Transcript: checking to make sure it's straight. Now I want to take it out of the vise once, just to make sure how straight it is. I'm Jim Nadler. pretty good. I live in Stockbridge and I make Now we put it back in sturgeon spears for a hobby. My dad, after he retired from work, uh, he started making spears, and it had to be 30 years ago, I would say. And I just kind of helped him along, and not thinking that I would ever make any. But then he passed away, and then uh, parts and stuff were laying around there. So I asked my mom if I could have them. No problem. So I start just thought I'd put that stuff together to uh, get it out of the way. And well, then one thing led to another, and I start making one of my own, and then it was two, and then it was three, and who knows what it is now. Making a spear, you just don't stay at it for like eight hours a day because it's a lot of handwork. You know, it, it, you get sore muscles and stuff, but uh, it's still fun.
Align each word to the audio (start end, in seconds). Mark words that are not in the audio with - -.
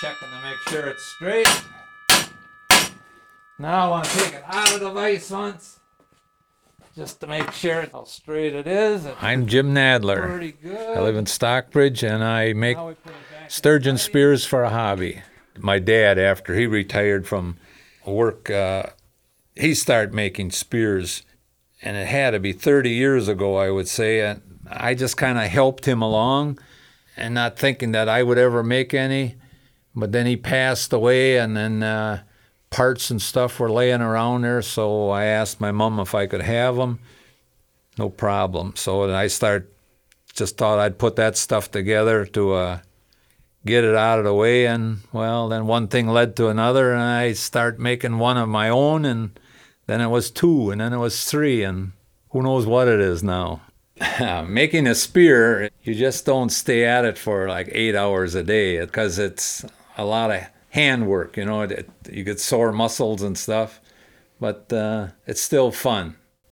checking 0.00 0.28
to 0.28 0.40
make 0.42 0.58
sure 0.68 0.86
it's 0.88 1.04
straight. 1.04 1.48
Now 3.58 3.86
I 3.86 3.88
want 3.88 4.04
to 4.04 4.18
take 4.18 4.34
it 4.34 4.44
out 4.46 4.74
of 4.74 4.80
the 4.80 4.90
vise 4.90 5.30
once, 5.30 5.80
just 6.94 7.20
to 7.20 7.26
make 7.26 7.50
sure 7.52 7.88
how 7.90 8.04
straight 8.04 8.54
it 8.54 8.66
is. 8.66 9.06
I'm 9.22 9.46
Jim 9.46 9.74
Nadler. 9.74 10.26
pretty 10.28 10.52
good. 10.52 10.98
I 10.98 11.00
live 11.00 11.16
in 11.16 11.24
Stockbridge 11.24 12.02
and 12.02 12.22
I 12.22 12.52
make 12.52 12.76
Now 12.76 12.88
we 12.88 12.94
put 12.94 13.12
it 13.12 13.32
back 13.32 13.44
in 13.44 13.50
sturgeon 13.50 13.96
spears 13.96 14.44
for 14.44 14.62
a 14.64 14.70
hobby. 14.70 15.22
My 15.58 15.78
dad, 15.78 16.18
after 16.18 16.54
he 16.54 16.66
retired 16.66 17.26
from 17.26 17.56
work, 18.04 18.50
uh, 18.50 18.90
he 19.54 19.72
started 19.72 20.12
making 20.12 20.50
spears, 20.50 21.22
and 21.80 21.96
it 21.96 22.08
had 22.08 22.32
to 22.32 22.38
be 22.38 22.52
30 22.52 22.90
years 22.90 23.28
ago, 23.28 23.56
I 23.56 23.70
would 23.70 23.88
say. 23.88 24.20
And 24.20 24.42
I 24.70 24.94
just 24.94 25.16
kind 25.16 25.38
of 25.38 25.44
helped 25.44 25.86
him 25.86 26.02
along, 26.02 26.58
and 27.16 27.32
not 27.32 27.58
thinking 27.58 27.92
that 27.92 28.10
I 28.10 28.22
would 28.22 28.36
ever 28.36 28.62
make 28.62 28.92
any. 28.92 29.36
But 29.96 30.12
then 30.12 30.26
he 30.26 30.36
passed 30.36 30.92
away, 30.92 31.38
and 31.38 31.56
then 31.56 31.82
uh, 31.82 32.22
parts 32.70 33.10
and 33.10 33.20
stuff 33.20 33.58
were 33.58 33.70
laying 33.70 34.02
around 34.02 34.42
there. 34.42 34.60
So 34.62 35.08
I 35.08 35.24
asked 35.24 35.60
my 35.60 35.72
mom 35.72 35.98
if 35.98 36.14
I 36.14 36.26
could 36.26 36.42
have 36.42 36.76
them. 36.76 37.00
No 37.98 38.10
problem. 38.10 38.74
So 38.76 39.12
I 39.12 39.26
start 39.26 39.72
just 40.34 40.58
thought 40.58 40.78
I'd 40.78 40.98
put 40.98 41.16
that 41.16 41.36
stuff 41.36 41.70
together 41.70 42.26
to 42.26 42.52
uh, 42.52 42.78
get 43.64 43.84
it 43.84 43.96
out 43.96 44.18
of 44.18 44.26
the 44.26 44.34
way. 44.34 44.66
And 44.66 44.98
well, 45.12 45.48
then 45.48 45.66
one 45.66 45.88
thing 45.88 46.08
led 46.08 46.36
to 46.36 46.48
another, 46.48 46.92
and 46.92 47.02
I 47.02 47.32
start 47.32 47.78
making 47.78 48.18
one 48.18 48.36
of 48.36 48.48
my 48.48 48.68
own, 48.68 49.04
and 49.06 49.38
then 49.86 50.02
it 50.02 50.08
was 50.08 50.30
two, 50.30 50.70
and 50.70 50.80
then 50.80 50.92
it 50.92 50.98
was 50.98 51.24
three, 51.24 51.62
and 51.62 51.92
who 52.30 52.42
knows 52.42 52.66
what 52.66 52.86
it 52.86 53.00
is 53.00 53.22
now. 53.22 53.62
Making 54.46 54.86
a 54.86 54.94
spear, 54.94 55.70
you 55.82 55.94
just 55.94 56.26
don't 56.26 56.50
stay 56.50 56.84
at 56.84 57.06
it 57.06 57.16
for 57.16 57.48
like 57.48 57.70
eight 57.72 57.94
hours 57.94 58.34
a 58.34 58.42
day 58.42 58.78
because 58.78 59.18
it's 59.18 59.64
a 59.96 60.04
lot 60.04 60.30
of 60.30 60.42
handwork. 60.70 61.36
You 61.36 61.44
know, 61.46 61.62
it, 61.62 61.72
it, 61.72 61.90
you 62.10 62.24
get 62.24 62.40
sore 62.40 62.72
muscles 62.72 63.22
and 63.22 63.36
stuff, 63.36 63.80
but 64.40 64.72
uh, 64.72 65.08
it's 65.26 65.42
still 65.42 65.72
fun. 65.72 66.16